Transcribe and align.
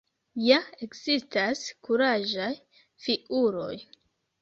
Ja 0.43 0.57
ekzistas 0.85 1.63
kuraĝaj 1.89 2.51
fiuloj! 3.07 3.73